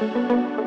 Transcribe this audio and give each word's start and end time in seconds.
Música 0.00 0.57